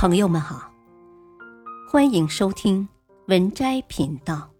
[0.00, 0.72] 朋友们好，
[1.86, 2.88] 欢迎收听
[3.26, 4.50] 文摘频道。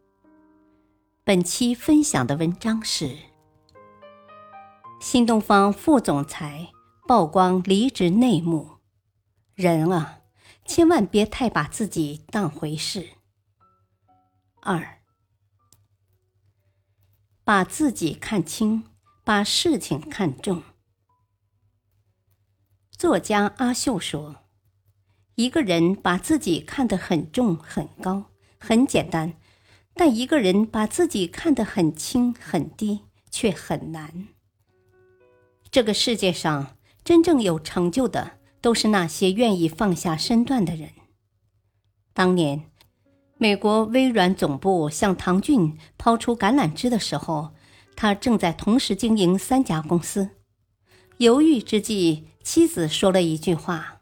[1.24, 3.16] 本期分享的文章是：
[5.00, 6.70] 新东方副总裁
[7.08, 8.72] 曝光离职内幕，
[9.54, 10.20] 人啊，
[10.66, 13.08] 千万别太把自己当回事。
[14.60, 14.98] 二，
[17.42, 18.84] 把自己看清，
[19.24, 20.62] 把事情看重。
[22.90, 24.39] 作家阿秀说。
[25.40, 28.24] 一个人把自己看得很重很高，
[28.58, 29.30] 很简单；
[29.94, 34.28] 但一个人把自己看得很轻很低，却很难。
[35.70, 40.90] 这个世界上真正有成就的，都是那些愿意放下身段的人。
[42.12, 42.66] 当年，
[43.38, 47.54] 美国微软总部向唐骏抛出橄榄枝的时候，
[47.96, 50.28] 他正在同时经营三家公司。
[51.16, 53.99] 犹豫之际，妻子说了一句话。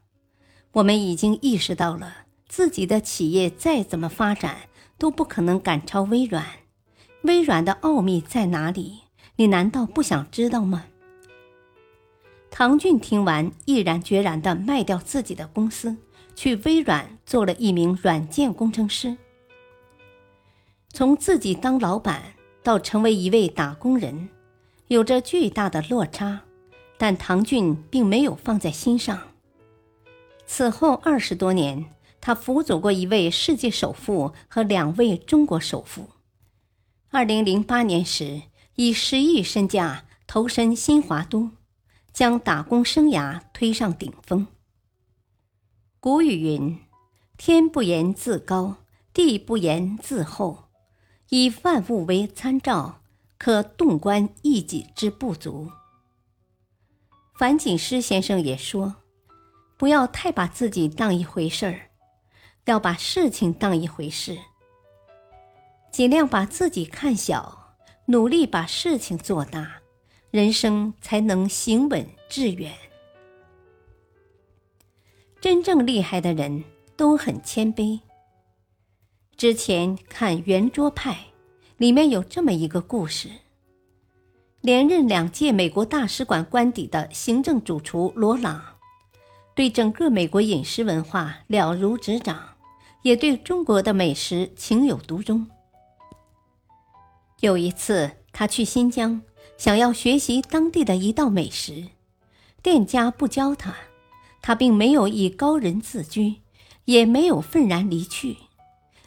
[0.73, 6.45] 我们已经意识到了，自己的企业再怎么发展都不可能赶超微软。
[7.23, 8.99] 微软的奥秘在哪里？
[9.37, 10.85] 你难道不想知道吗？
[12.51, 15.95] 唐骏听完，毅然决然地卖掉自己的公司，
[16.35, 19.17] 去微软做了一名软件工程师。
[20.89, 22.21] 从自己当老板
[22.63, 24.29] 到成为一位打工人，
[24.87, 26.41] 有着巨大的落差，
[26.97, 29.28] 但唐骏并没有放在心上。
[30.51, 36.09] 此后二十多年，他辅佐过一位世界首富和两位中国首富。
[37.11, 38.41] 二零零八年时，
[38.73, 41.51] 以十亿身价投身新华都，
[42.11, 44.47] 将打工生涯推上顶峰。
[45.99, 46.79] 古语云
[47.37, 48.77] ：“天不言自高，
[49.13, 50.63] 地不言自厚，
[51.29, 53.01] 以万物为参照，
[53.37, 55.69] 可洞观一己之不足。”
[57.37, 58.98] 樊锦诗先生也说。
[59.79, 61.89] 不要太把自己当一回事儿，
[62.65, 64.37] 要把事情当一回事。
[65.89, 69.77] 尽量把自己看小，努力把事情做大，
[70.31, 72.73] 人生才能行稳致远。
[75.39, 76.65] 真正厉害的人
[76.97, 78.01] 都很谦卑。
[79.37, 81.13] 之前看《圆桌派》，
[81.77, 83.29] 里面有这么一个故事：
[84.59, 88.75] 连任两届美国大使馆官邸的行政主厨罗朗。
[89.55, 92.55] 对整个美国饮食文化了如指掌，
[93.01, 95.47] 也对中国的美食情有独钟。
[97.41, 99.21] 有一次，他去新疆，
[99.57, 101.87] 想要学习当地的一道美食，
[102.61, 103.73] 店家不教他，
[104.41, 106.35] 他并没有以高人自居，
[106.85, 108.37] 也没有愤然离去。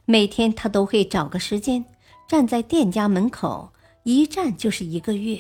[0.05, 1.85] 每天，他都会找个时间
[2.27, 3.73] 站在店家门口，
[4.03, 5.39] 一站就是一个月。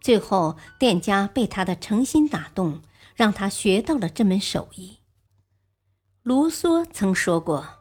[0.00, 2.80] 最后，店家被他的诚心打动。
[3.14, 4.98] 让他学到了这门手艺。
[6.22, 7.78] 卢梭曾说过：“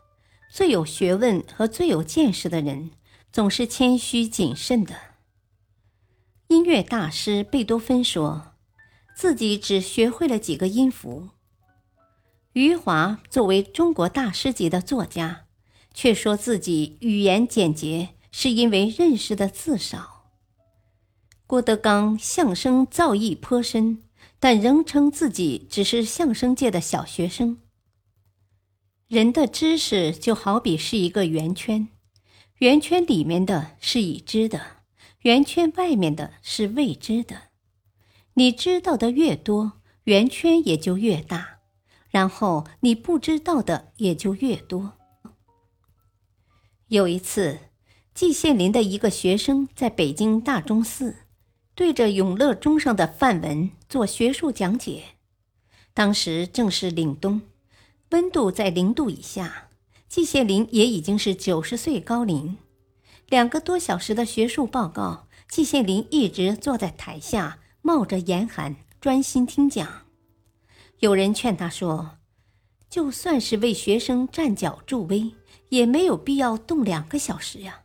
[0.51, 2.91] 最有学问和最有见识的人，
[3.31, 4.95] 总是谦虚谨慎的。”
[6.49, 8.53] 音乐大师贝多芬说
[9.15, 11.29] ：“自己只学会了几个音符。”
[12.53, 15.45] 余华作为中国大师级的作家，
[15.93, 20.31] 却说自己语言简洁，是因为认识的字少。
[21.47, 24.03] 郭德纲相声造诣颇深。
[24.41, 27.59] 但仍称自己只是相声界的小学生。
[29.07, 31.90] 人的知识就好比是一个圆圈，
[32.57, 34.78] 圆圈里面的是已知的，
[35.19, 37.50] 圆圈外面的是未知的。
[38.34, 39.74] 你知道的越多，
[40.06, 41.59] 圆圈也就越大，
[42.09, 44.94] 然后你不知道的也就越多。
[46.88, 47.59] 有一次，
[48.16, 51.20] 季羡林的一个学生在北京大钟寺。
[51.81, 55.01] 对着永乐钟上的梵文做学术讲解，
[55.95, 57.41] 当时正是凛冬，
[58.11, 59.69] 温度在零度以下。
[60.07, 62.55] 季羡林也已经是九十岁高龄，
[63.29, 70.05] 两个多小时的学术报告，季羡林一直坐在台下，冒着严寒，专心听讲。
[70.99, 72.19] 有人劝他说
[72.91, 75.31] ：“就算是为学生站脚助威，
[75.69, 77.81] 也没有必要动两个小时呀。”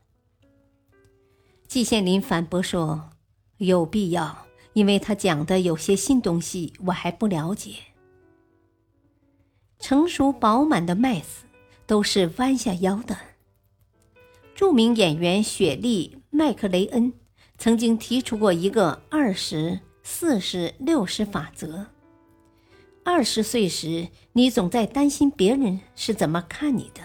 [1.66, 3.15] 季羡林反驳说。
[3.58, 7.75] 有必要，因为他讲的有些新东西我还不了解。
[9.79, 11.44] 成熟饱满的麦子
[11.87, 13.17] 都是弯下腰的。
[14.55, 17.12] 著名演员雪莉·麦克雷恩
[17.58, 21.87] 曾经提出过一个二十四十六十法则：
[23.05, 27.02] 二十岁时，你总在担心别人是怎么看你的；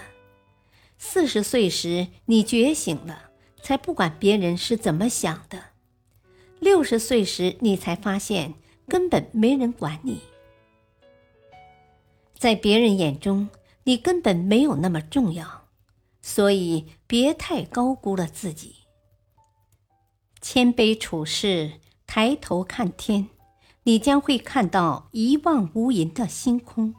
[0.98, 3.32] 四十岁时，你觉醒了，
[3.62, 5.71] 才不管别人是怎么想的。
[6.62, 8.54] 六十岁时，你才发现
[8.88, 10.22] 根本没人管你。
[12.38, 13.50] 在别人眼中，
[13.86, 15.68] 你根本没有那么重要，
[16.22, 18.76] 所以别太高估了自己。
[20.40, 23.30] 谦卑处事，抬头看天，
[23.84, 26.94] 你将会看到一望无垠的星空。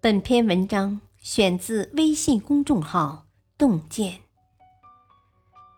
[0.00, 3.26] 本篇文章选自微信公众号
[3.58, 4.20] “洞见”。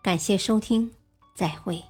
[0.01, 0.91] 感谢收听，
[1.35, 1.83] 再会。